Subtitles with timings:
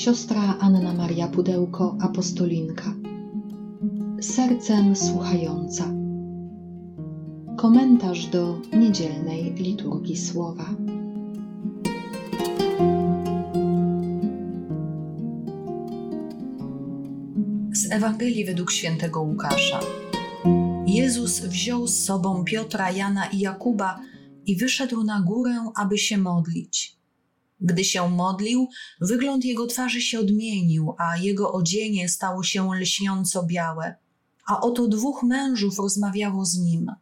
[0.00, 2.94] siostra Anna Maria Pudełko, apostolinka.
[4.20, 5.84] Sercem słuchająca.
[7.56, 10.64] Komentarz do niedzielnej liturgii słowa.
[17.72, 19.80] Z Ewangelii według świętego Łukasza.
[20.86, 24.00] Jezus wziął z sobą Piotra, Jana i Jakuba
[24.46, 26.99] i wyszedł na górę, aby się modlić.
[27.60, 28.68] Gdy się modlił,
[29.00, 33.94] wygląd jego twarzy się odmienił, a jego odzienie stało się lśniąco białe.
[34.46, 36.92] A oto dwóch mężów rozmawiało z nim.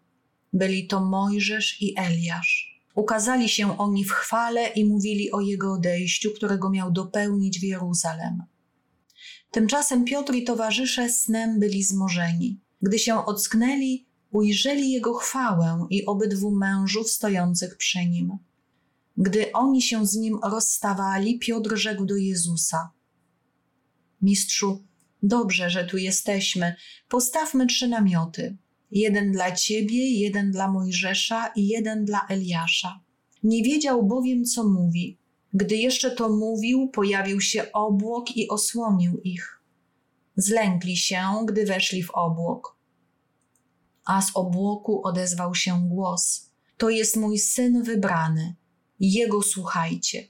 [0.53, 2.81] Byli to Mojżesz i Eliasz.
[2.95, 8.43] Ukazali się oni w chwale i mówili o jego odejściu, którego miał dopełnić w Jeruzalem.
[9.51, 12.61] Tymczasem Piotr i towarzysze snem byli zmorzeni.
[12.83, 18.39] Gdy się ocknęli, ujrzeli jego chwałę i obydwu mężów stojących przy nim.
[19.21, 22.91] Gdy oni się z nim rozstawali, Piotr rzekł do Jezusa:
[24.23, 24.85] Mistrzu,
[25.23, 26.75] dobrze, że tu jesteśmy.
[27.09, 28.57] Postawmy trzy namioty:
[28.91, 33.01] jeden dla ciebie, jeden dla Mojżesza i jeden dla Eliasza.
[33.43, 35.19] Nie wiedział bowiem, co mówi.
[35.55, 39.63] Gdy jeszcze to mówił, pojawił się obłok i osłonił ich.
[40.37, 42.77] Zlękli się, gdy weszli w obłok.
[44.05, 48.57] A z obłoku odezwał się głos: To jest mój syn wybrany
[49.01, 50.29] jego słuchajcie.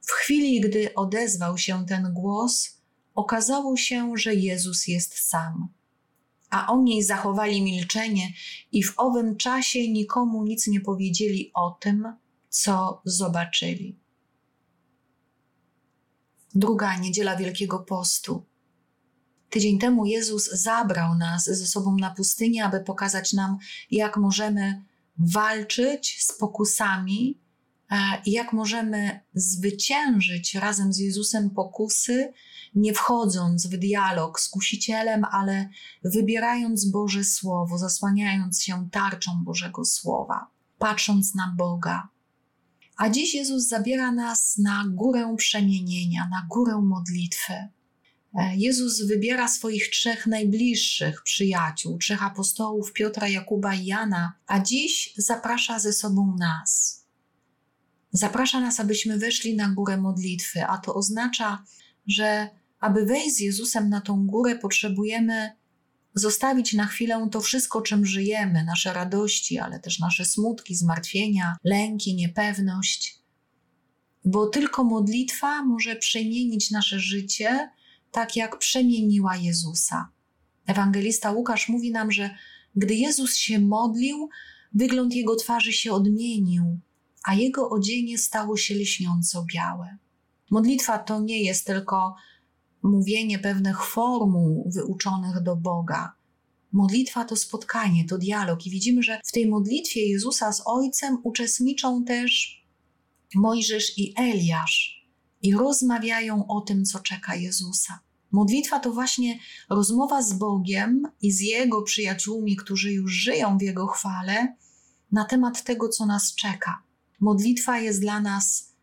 [0.00, 2.80] W chwili, gdy odezwał się ten głos,
[3.14, 5.68] okazało się, że Jezus jest sam.
[6.50, 8.32] A oni zachowali milczenie
[8.72, 12.16] i w owym czasie nikomu nic nie powiedzieli o tym,
[12.48, 13.98] co zobaczyli.
[16.54, 18.46] Druga niedziela Wielkiego Postu.
[19.50, 23.58] Tydzień temu Jezus zabrał nas ze sobą na pustynię, aby pokazać nam,
[23.90, 24.84] jak możemy
[25.18, 27.43] walczyć z pokusami
[28.24, 32.32] i jak możemy zwyciężyć razem z Jezusem pokusy,
[32.74, 35.68] nie wchodząc w dialog z kusicielem, ale
[36.04, 40.46] wybierając Boże Słowo, zasłaniając się tarczą Bożego Słowa,
[40.78, 42.08] patrząc na Boga.
[42.96, 47.52] A dziś Jezus zabiera nas na górę przemienienia, na górę modlitwy.
[48.34, 55.14] E, Jezus wybiera swoich trzech najbliższych przyjaciół, trzech apostołów Piotra, Jakuba i Jana, a dziś
[55.16, 57.03] zaprasza ze sobą nas
[58.14, 61.64] zaprasza nas, abyśmy weszli na górę modlitwy, a to oznacza,
[62.06, 62.48] że
[62.80, 65.52] aby wejść z Jezusem na tą górę, potrzebujemy
[66.14, 72.14] zostawić na chwilę to wszystko, czym żyjemy, nasze radości, ale też nasze smutki, zmartwienia, lęki,
[72.14, 73.18] niepewność.
[74.24, 77.70] Bo tylko modlitwa może przemienić nasze życie
[78.10, 80.08] tak, jak przemieniła Jezusa.
[80.66, 82.30] Ewangelista Łukasz mówi nam, że
[82.76, 84.28] gdy Jezus się modlił,
[84.74, 86.80] wygląd jego twarzy się odmienił,
[87.24, 89.98] a jego odzienie stało się lśniąco białe.
[90.50, 92.14] Modlitwa to nie jest tylko
[92.82, 96.12] mówienie pewnych formuł wyuczonych do Boga.
[96.72, 102.04] Modlitwa to spotkanie, to dialog, i widzimy, że w tej modlitwie Jezusa z Ojcem uczestniczą
[102.04, 102.64] też
[103.34, 105.06] Mojżesz i Eliasz
[105.42, 108.00] i rozmawiają o tym, co czeka Jezusa.
[108.32, 109.38] Modlitwa to właśnie
[109.70, 114.56] rozmowa z Bogiem i z Jego przyjaciółmi, którzy już żyją w Jego chwale,
[115.12, 116.82] na temat tego, co nas czeka.
[117.20, 118.74] Modlitwa jest dla nas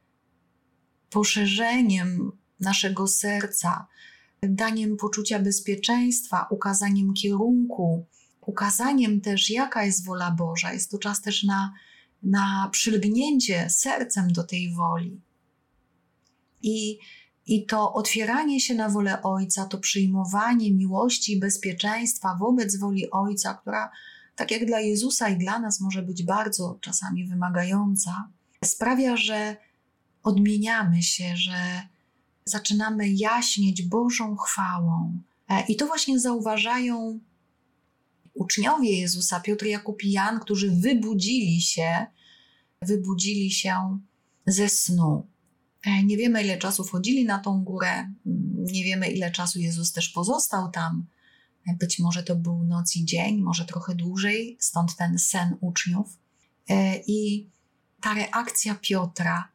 [1.09, 3.88] poszerzeniem naszego serca,
[4.44, 8.06] daniem poczucia bezpieczeństwa, ukazaniem kierunku,
[8.41, 10.74] ukazaniem też, jaka jest wola Boża.
[10.74, 11.74] Jest to czas też na,
[12.24, 15.22] na przylgnięcie sercem do tej woli.
[16.62, 17.00] I,
[17.46, 23.53] I to otwieranie się na wolę Ojca, to przyjmowanie miłości i bezpieczeństwa wobec woli Ojca,
[23.53, 23.91] która
[24.41, 28.29] tak jak dla Jezusa i dla nas może być bardzo czasami wymagająca,
[28.66, 29.57] sprawia, że
[30.24, 31.81] odmieniamy się, że
[32.46, 35.18] zaczynamy jaśnieć Bożą chwałą.
[35.50, 37.19] E, I to właśnie zauważają
[38.34, 42.06] uczniowie Jezusa, Piotr, Jakub i Jan, którzy wybudzili się,
[42.81, 43.99] wybudzili się
[44.46, 45.28] ze snu.
[45.85, 48.11] E, nie wiemy, ile czasu wchodzili na tą górę,
[48.55, 51.05] nie wiemy, ile czasu Jezus też pozostał tam.
[51.79, 56.17] Być może to był noc i dzień, może trochę dłużej, stąd ten sen uczniów.
[56.69, 57.49] E, I
[58.02, 59.52] ta reakcja Piotra,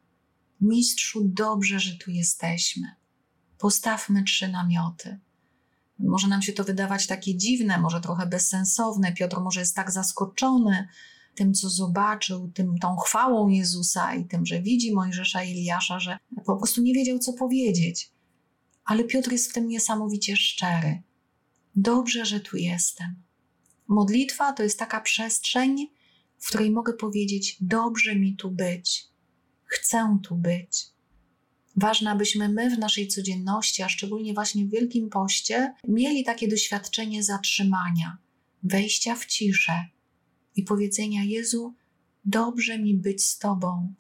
[0.61, 2.95] mistrzu, dobrze, że tu jesteśmy.
[3.59, 5.19] Postawmy trzy namioty.
[5.99, 9.13] Może nam się to wydawać takie dziwne, może trochę bezsensowne.
[9.13, 10.89] Piotr może jest tak zaskoczony
[11.35, 16.19] tym, co zobaczył, tym, tą chwałą Jezusa i tym, że widzi Mojżesza i Eliasza, że
[16.47, 18.11] po prostu nie wiedział, co powiedzieć.
[18.85, 21.03] Ale Piotr jest w tym niesamowicie szczery.
[21.77, 23.23] Dobrze, że tu jestem.
[23.89, 25.89] Modlitwa to jest taka przestrzeń,
[26.39, 29.09] w której mogę powiedzieć: Dobrze mi tu być,
[29.65, 30.87] chcę tu być.
[31.77, 37.23] Ważne, abyśmy my w naszej codzienności, a szczególnie właśnie w Wielkim Poście, mieli takie doświadczenie
[37.23, 38.19] zatrzymania,
[38.63, 39.85] wejścia w ciszę
[40.57, 41.75] i powiedzenia: Jezu,
[42.25, 43.95] dobrze mi być z Tobą,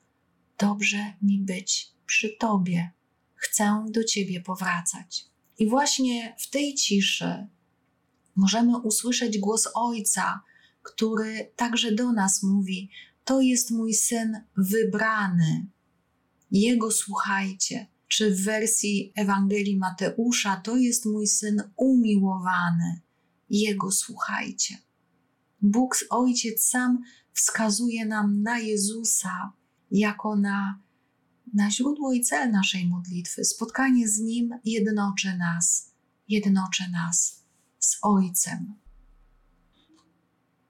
[0.58, 2.90] dobrze mi być przy Tobie.
[3.34, 5.24] Chcę do Ciebie powracać.
[5.58, 7.48] I właśnie w tej ciszy
[8.36, 10.40] możemy usłyszeć głos Ojca,
[10.82, 12.90] który także do nas mówi:
[13.24, 15.66] To jest mój syn wybrany.
[16.50, 17.86] Jego słuchajcie.
[18.08, 23.00] Czy w wersji Ewangelii Mateusza to jest mój syn umiłowany.
[23.50, 24.78] Jego słuchajcie.
[25.62, 27.02] Bóg Ojciec sam
[27.32, 29.52] wskazuje nam na Jezusa
[29.90, 30.80] jako na,
[31.54, 33.44] na źródło i cel naszej modlitwy.
[33.44, 35.94] Spotkanie z Nim jednoczy nas,
[36.28, 37.45] jednoczy nas
[37.86, 38.74] z Ojcem.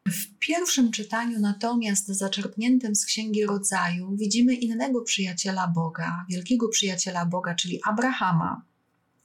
[0.08, 7.54] W pierwszym czytaniu natomiast zaczerpniętym z Księgi Rodzaju widzimy innego przyjaciela Boga, wielkiego przyjaciela Boga,
[7.54, 8.62] czyli Abrahama,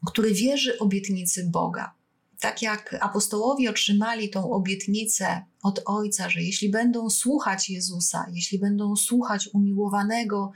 [0.07, 1.93] który wierzy obietnicy Boga.
[2.39, 8.95] Tak jak apostołowie otrzymali tą obietnicę od Ojca, że jeśli będą słuchać Jezusa, jeśli będą
[8.95, 10.51] słuchać umiłowanego,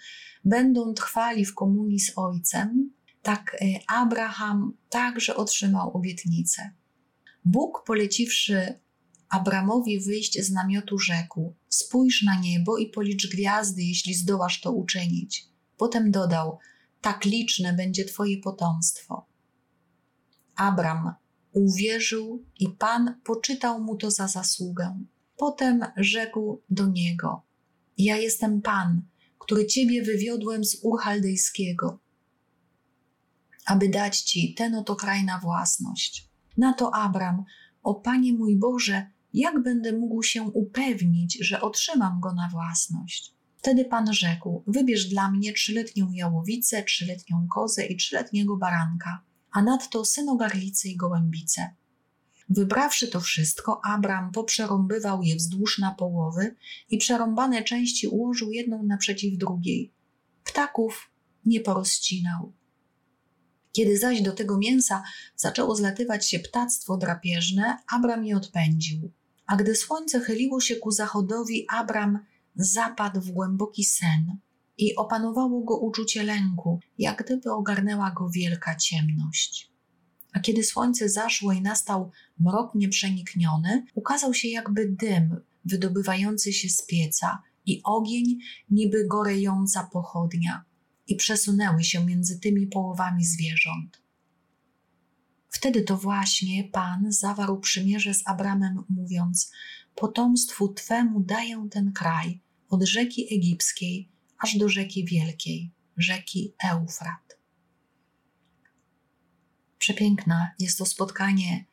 [0.45, 2.91] będą trwali w komunii z Ojcem,
[3.21, 6.71] tak e, Abraham także otrzymał obietnicę.
[7.45, 8.79] Bóg poleciwszy
[9.29, 15.47] Abramowi wyjść z namiotu rzekł: Spójrz na niebo i policz gwiazdy, jeśli zdołasz to uczynić.
[15.77, 16.59] Potem dodał:
[17.01, 19.25] Tak liczne będzie Twoje potomstwo.
[20.55, 21.13] Abram
[21.51, 25.03] uwierzył i Pan poczytał mu to za zasługę.
[25.37, 27.41] Potem rzekł do niego:
[27.97, 29.01] Ja jestem Pan,
[29.39, 31.99] który Ciebie wywiodłem z Ur Chaldejskiego,
[33.65, 36.34] aby dać Ci ten oto kraj na własność.
[36.57, 37.43] Na to Abram:
[37.83, 43.33] O Panie mój Boże, jak będę mógł się upewnić, że otrzymam go na własność?
[43.57, 49.21] Wtedy Pan rzekł: Wybierz dla mnie trzyletnią jałowicę, trzyletnią kozę i trzyletniego baranka,
[49.51, 51.75] a nadto synogarlicy i gołębice.
[52.49, 56.55] Wybrawszy to wszystko, Abram poprzerąbywał je wzdłuż na połowy
[56.89, 59.93] i przerąbane części ułożył jedną naprzeciw drugiej.
[60.43, 61.11] Ptaków
[61.45, 62.53] nie porozcinał.
[63.75, 65.03] Kiedy zaś do tego mięsa
[65.35, 69.11] zaczęło zlatywać się ptactwo drapieżne, Abram je odpędził.
[69.47, 72.19] A gdy słońce chyliło się ku zachodowi, Abram
[72.55, 74.37] zapadł w głęboki sen
[74.77, 79.71] i opanowało go uczucie lęku, jak gdyby ogarnęła go wielka ciemność.
[80.33, 86.85] A kiedy słońce zaszło i nastał mrok nieprzenikniony, ukazał się jakby dym wydobywający się z
[86.85, 88.37] pieca i ogień
[88.69, 90.65] niby gorejąca pochodnia
[91.07, 94.01] i przesunęły się między tymi połowami zwierząt.
[95.49, 99.51] Wtedy to właśnie Pan zawarł przymierze z Abramem, mówiąc:
[99.95, 107.37] Potomstwu twemu daję ten kraj, od rzeki egipskiej aż do rzeki wielkiej, rzeki Eufrat.
[109.77, 111.65] Przepiękne jest to spotkanie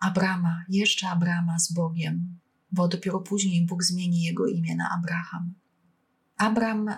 [0.00, 2.38] Abrama, jeszcze Abrama z Bogiem,
[2.72, 5.54] bo dopiero później Bóg zmieni jego imię na Abraham.
[6.36, 6.90] Abram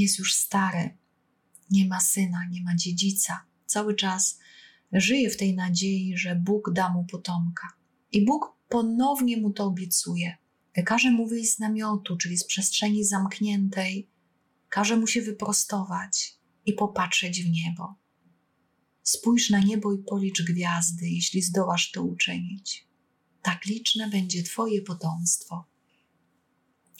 [0.00, 0.96] jest już stary,
[1.70, 3.44] nie ma syna, nie ma dziedzica.
[3.66, 4.38] Cały czas
[4.92, 7.68] żyje w tej nadziei, że Bóg da mu potomka.
[8.12, 10.36] I Bóg ponownie mu to obiecuje.
[10.86, 14.10] Każe mu wyjść z namiotu, czyli z przestrzeni zamkniętej,
[14.68, 17.94] każe mu się wyprostować i popatrzeć w niebo.
[19.02, 22.88] Spójrz na niebo i policz gwiazdy, jeśli zdołasz to uczynić.
[23.42, 25.64] Tak liczne będzie Twoje potomstwo.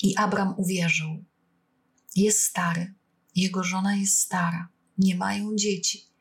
[0.02, 1.24] I Abram uwierzył.
[2.16, 2.94] Jest stary,
[3.34, 6.12] jego żona jest stara, nie mają dzieci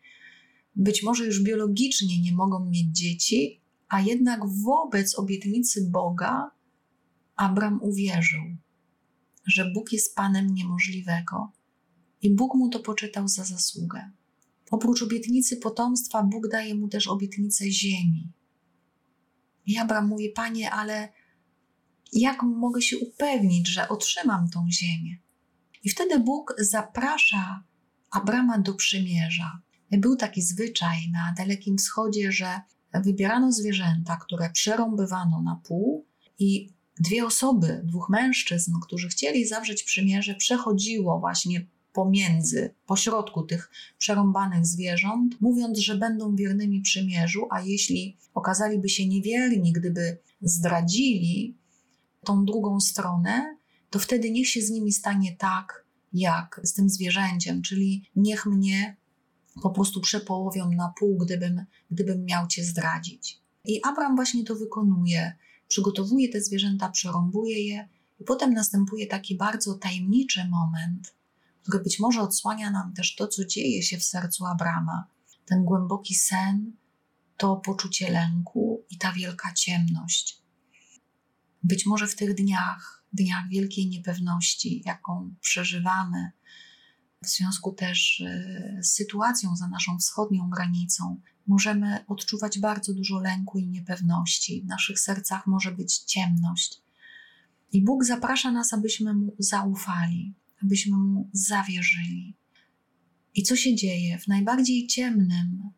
[0.75, 6.51] być może już biologicznie nie mogą mieć dzieci, a jednak wobec obietnicy Boga
[7.35, 8.41] Abram uwierzył,
[9.45, 11.51] że Bóg jest Panem niemożliwego
[12.21, 14.11] i Bóg mu to poczytał za zasługę.
[14.71, 18.31] Oprócz obietnicy potomstwa, Bóg daje mu też obietnicę ziemi.
[19.65, 21.09] I Abram mówi: Panie, ale
[22.13, 25.20] jak mogę się upewnić, że otrzymam tą ziemię?
[25.83, 27.63] I wtedy Bóg zaprasza
[28.11, 29.59] Abrama do przymierza.
[29.91, 32.61] Był taki zwyczaj na Dalekim Wschodzie, że
[32.93, 36.05] wybierano zwierzęta, które przerąbywano na pół
[36.39, 36.69] i
[36.99, 45.41] dwie osoby, dwóch mężczyzn, którzy chcieli zawrzeć przymierze, przechodziło właśnie pomiędzy, pośrodku tych przerąbanych zwierząt,
[45.41, 51.57] mówiąc, że będą wiernymi przymierzu, a jeśli okazaliby się niewierni, gdyby zdradzili
[52.25, 53.57] tą drugą stronę,
[53.91, 58.97] to wtedy niech się z nimi stanie tak, jak z tym zwierzęciem, czyli niech mnie
[59.61, 63.41] po prostu przepołowią na pół, gdybym, gdybym miał cię zdradzić.
[63.65, 65.33] I Abram właśnie to wykonuje.
[65.67, 71.15] Przygotowuje te zwierzęta, przerąbuje je, i potem następuje taki bardzo tajemniczy moment,
[71.61, 75.07] który być może odsłania nam też to, co dzieje się w sercu Abrama.
[75.45, 76.71] Ten głęboki sen,
[77.37, 80.41] to poczucie lęku i ta wielka ciemność.
[81.63, 86.31] Być może w tych dniach, dniach wielkiej niepewności, jaką przeżywamy,
[87.23, 93.57] w związku też e, z sytuacją za naszą wschodnią granicą, możemy odczuwać bardzo dużo lęku
[93.57, 94.61] i niepewności.
[94.61, 96.81] W naszych sercach może być ciemność.
[97.71, 102.35] I Bóg zaprasza nas, abyśmy Mu zaufali, abyśmy Mu zawierzyli.
[103.35, 104.19] I co się dzieje?
[104.19, 105.69] W najbardziej ciemnym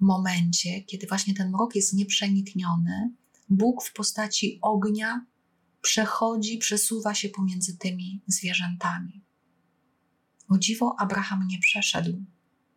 [0.00, 3.12] momencie, kiedy właśnie ten mrok jest nieprzenikniony,
[3.48, 5.26] Bóg w postaci ognia
[5.80, 9.24] przechodzi, przesuwa się pomiędzy tymi zwierzętami.
[10.48, 12.24] O dziwo, Abraham nie przeszedł.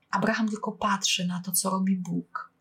[0.10, 2.54] Abraham tylko patrzy na to, co robi Bóg.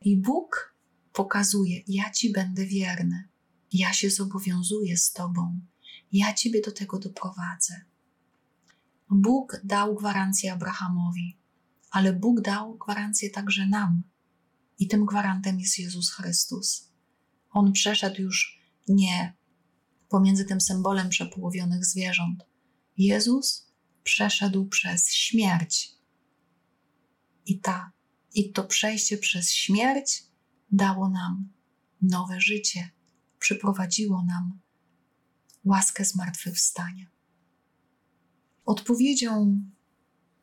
[0.00, 0.74] I Bóg
[1.12, 3.28] pokazuje: Ja ci będę wierny,
[3.72, 5.60] ja się zobowiązuję z tobą,
[6.12, 7.84] ja ciebie do tego doprowadzę.
[9.10, 11.38] Bóg dał gwarancję Abrahamowi,
[11.90, 14.02] ale Bóg dał gwarancję także nam.
[14.78, 16.92] I tym gwarantem jest Jezus Chrystus.
[17.50, 19.34] On przeszedł już nie
[20.14, 22.46] pomiędzy tym symbolem przepołowionych zwierząt.
[22.96, 23.66] Jezus
[24.02, 25.94] przeszedł przez śmierć.
[27.46, 27.92] I, ta,
[28.34, 30.24] I to przejście przez śmierć
[30.72, 31.48] dało nam
[32.02, 32.90] nowe życie,
[33.38, 34.60] przyprowadziło nam
[35.64, 37.06] łaskę zmartwychwstania.
[38.64, 39.62] Odpowiedzią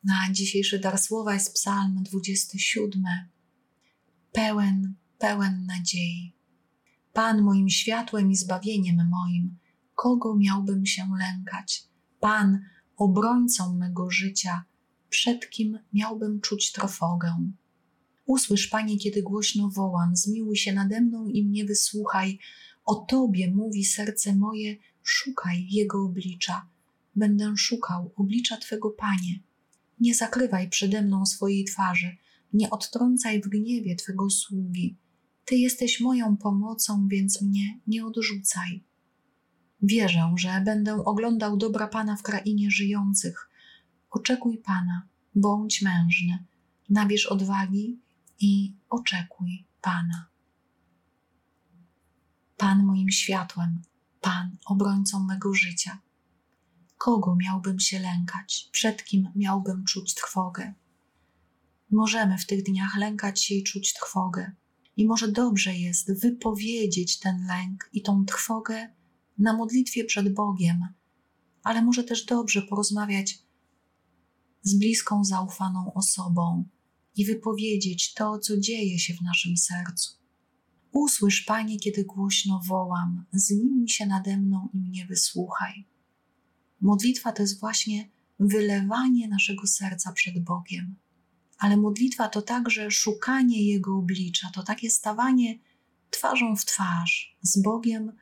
[0.04, 3.02] na dzisiejszy dar słowa jest Psalm 27,
[4.32, 6.36] pełen, pełen nadziei.
[7.12, 9.61] Pan moim światłem i zbawieniem moim,
[9.94, 11.84] kogo miałbym się lękać?
[12.20, 12.64] Pan
[12.96, 14.64] obrońcą mego życia,
[15.08, 17.50] przed kim miałbym czuć trwogę?
[18.26, 22.38] Usłysz, Panie, kiedy głośno wołam, zmiłuj się nade mną i mnie wysłuchaj.
[22.84, 26.68] O Tobie mówi serce moje, szukaj Jego oblicza.
[27.16, 29.40] Będę szukał oblicza Twego, Panie.
[30.00, 32.16] Nie zakrywaj przede mną swojej twarzy,
[32.52, 34.96] nie odtrącaj w gniewie Twego sługi.
[35.44, 38.84] Ty jesteś moją pomocą, więc mnie nie odrzucaj.
[39.82, 43.50] Wierzę, że będę oglądał dobra Pana w krainie żyjących.
[44.10, 46.44] Oczekuj Pana, bądź mężny,
[46.90, 48.00] nabierz odwagi
[48.40, 50.26] i oczekuj Pana.
[52.56, 53.82] Pan moim światłem,
[54.20, 55.98] Pan obrońcą mego życia.
[56.98, 58.68] Kogo miałbym się lękać?
[58.72, 60.74] Przed kim miałbym czuć trwogę?
[61.90, 64.52] Możemy w tych dniach lękać się i czuć trwogę.
[64.96, 68.88] I może dobrze jest wypowiedzieć ten lęk i tą trwogę
[69.38, 70.86] na modlitwie przed Bogiem,
[71.62, 73.38] ale może też dobrze porozmawiać
[74.62, 76.64] z bliską, zaufaną osobą
[77.16, 80.22] i wypowiedzieć to, co dzieje się w naszym sercu.
[80.92, 85.86] Usłysz, Panie, kiedy głośno wołam, zmiłuj się nade mną i mnie wysłuchaj.
[86.80, 88.10] Modlitwa to jest właśnie
[88.40, 90.96] wylewanie naszego serca przed Bogiem.
[91.58, 95.58] Ale modlitwa to także szukanie Jego oblicza, to takie stawanie
[96.10, 98.12] twarzą w twarz z Bogiem,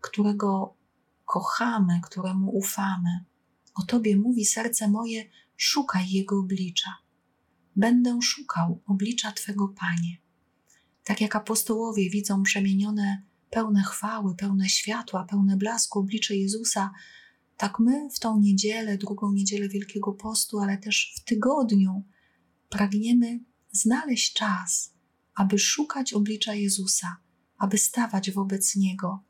[0.00, 0.76] którego
[1.24, 3.24] kochamy, któremu ufamy.
[3.74, 5.24] O Tobie mówi serce moje,
[5.56, 6.90] szukaj Jego oblicza.
[7.76, 10.16] Będę szukał oblicza Twego Panie.
[11.04, 16.90] Tak jak apostołowie widzą przemienione, pełne chwały, pełne światła, pełne blasku oblicze Jezusa,
[17.56, 22.04] tak my w tą niedzielę, drugą niedzielę Wielkiego Postu, ale też w tygodniu
[22.68, 23.40] pragniemy
[23.72, 24.94] znaleźć czas,
[25.34, 27.16] aby szukać oblicza Jezusa,
[27.58, 29.24] aby stawać wobec Niego,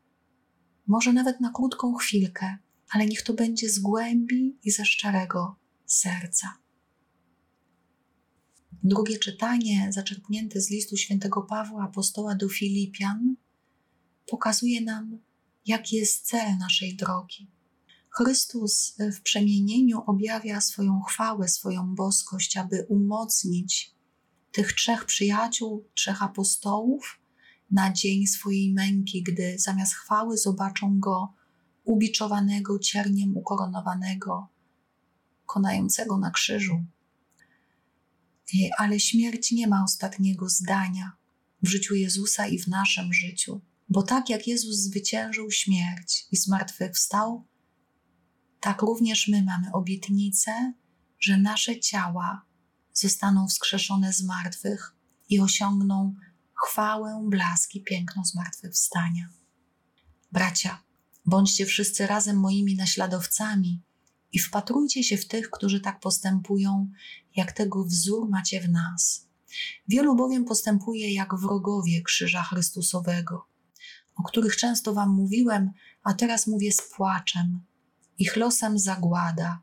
[0.87, 2.57] może nawet na krótką chwilkę,
[2.89, 6.61] ale niech to będzie z głębi i ze szczerego serca.
[8.83, 13.35] Drugie czytanie, zaczerpnięte z listu świętego Pawła, apostoła do Filipian,
[14.27, 15.19] pokazuje nam,
[15.65, 17.51] jaki jest cel naszej drogi.
[18.09, 23.95] Chrystus w przemienieniu objawia swoją chwałę, swoją boskość, aby umocnić
[24.51, 27.20] tych trzech przyjaciół, trzech apostołów,
[27.71, 31.33] na dzień swojej męki, gdy zamiast chwały zobaczą go
[31.83, 34.47] ubiczowanego, cierniem ukoronowanego,
[35.45, 36.85] konającego na krzyżu.
[38.77, 41.11] Ale śmierć nie ma ostatniego zdania
[41.63, 47.45] w życiu Jezusa i w naszym życiu, bo tak jak Jezus zwyciężył śmierć i zmartwychwstał,
[48.59, 50.73] tak również my mamy obietnicę,
[51.19, 52.45] że nasze ciała
[52.93, 54.95] zostaną wskrzeszone z martwych
[55.29, 56.15] i osiągną
[56.67, 59.29] chwałę, blaski, piękno zmartwychwstania.
[60.31, 60.83] Bracia,
[61.25, 63.81] bądźcie wszyscy razem moimi naśladowcami
[64.31, 66.91] i wpatrujcie się w tych, którzy tak postępują,
[67.35, 69.27] jak tego wzór macie w nas.
[69.87, 73.45] Wielu bowiem postępuje jak wrogowie Krzyża Chrystusowego,
[74.15, 75.71] o których często Wam mówiłem,
[76.03, 77.61] a teraz mówię z płaczem.
[78.17, 79.61] Ich losem zagłada,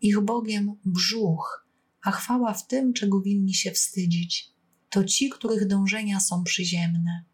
[0.00, 1.66] Ich Bogiem brzuch,
[2.02, 4.53] a chwała w tym, czego winni się wstydzić.
[4.94, 7.24] To ci, których dążenia są przyziemne.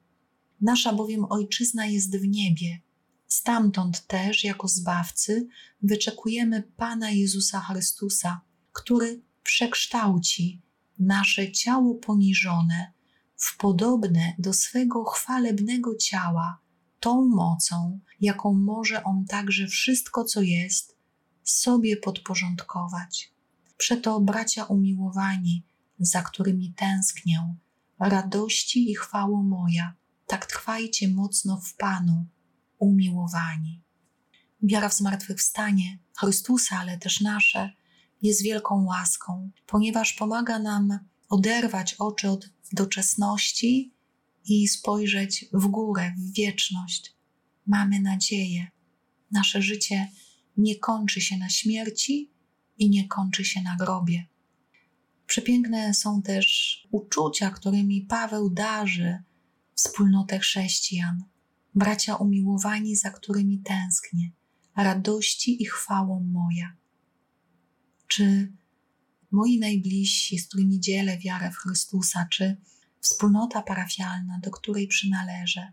[0.61, 2.81] Nasza bowiem ojczyzna jest w niebie.
[3.27, 5.49] Stamtąd też, jako zbawcy,
[5.83, 8.41] wyczekujemy Pana Jezusa Chrystusa,
[8.73, 10.63] który przekształci
[10.99, 12.93] nasze ciało poniżone
[13.37, 16.59] w podobne do swego chwalebnego ciała,
[17.01, 20.97] tą mocą, jaką może On także wszystko, co jest,
[21.45, 23.33] sobie podporządkować.
[23.77, 25.70] Przeto, bracia umiłowani,
[26.01, 27.55] za którymi tęsknię,
[27.99, 29.95] radości i chwało moja,
[30.27, 32.27] tak trwajcie mocno w Panu,
[32.79, 33.83] umiłowani.
[34.63, 37.73] Wiara w zmartwychwstanie Chrystusa, ale też nasze,
[38.23, 43.95] jest wielką łaską, ponieważ pomaga nam oderwać oczy od doczesności
[44.45, 47.17] i spojrzeć w górę, w wieczność.
[47.67, 48.71] Mamy nadzieję.
[49.31, 50.09] Nasze życie
[50.57, 52.31] nie kończy się na śmierci
[52.79, 54.27] i nie kończy się na grobie.
[55.31, 56.49] Przepiękne są też
[56.91, 59.23] uczucia, którymi Paweł darzy
[59.75, 61.25] wspólnotę chrześcijan,
[61.75, 64.31] bracia umiłowani, za którymi tęsknię,
[64.77, 66.77] radości i chwałą moja.
[68.07, 68.53] Czy
[69.31, 72.57] moi najbliżsi, z którymi dzielę wiarę w Chrystusa, czy
[73.01, 75.73] wspólnota parafialna, do której przynależę,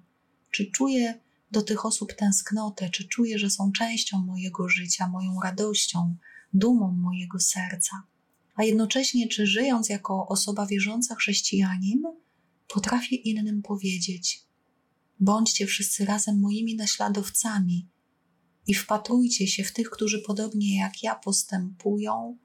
[0.51, 1.19] czy czuję
[1.51, 6.15] do tych osób tęsknotę, czy czuję, że są częścią mojego życia, moją radością,
[6.53, 8.03] dumą mojego serca.
[8.57, 12.03] A jednocześnie, czy żyjąc jako osoba wierząca chrześcijanin,
[12.67, 14.43] potrafię innym powiedzieć:
[15.19, 17.89] Bądźcie wszyscy razem moimi naśladowcami
[18.67, 22.37] i wpatrujcie się w tych, którzy podobnie jak ja postępują,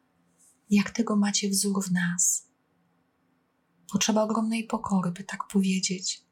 [0.70, 2.48] jak tego macie wzór w nas.
[3.92, 6.22] Potrzeba ogromnej pokory, by tak powiedzieć.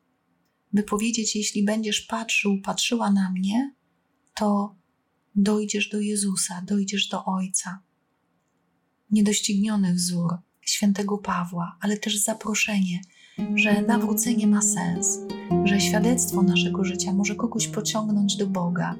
[0.72, 3.74] By powiedzieć, jeśli będziesz patrzył, patrzyła na mnie,
[4.36, 4.76] to
[5.34, 7.82] dojdziesz do Jezusa, dojdziesz do Ojca.
[9.10, 13.00] Niedościgniony wzór świętego Pawła, ale też zaproszenie,
[13.54, 15.18] że nawrócenie ma sens,
[15.64, 18.96] że świadectwo naszego życia może kogoś pociągnąć do Boga,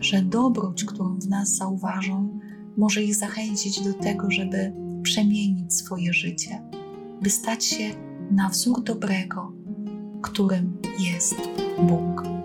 [0.00, 2.40] że dobroć, którą w nas zauważą,
[2.76, 6.62] może ich zachęcić do tego, żeby przemienić swoje życie,
[7.22, 7.90] by stać się
[8.30, 9.52] na wzór dobrego,
[10.22, 11.36] którym jest
[11.82, 12.37] Bóg.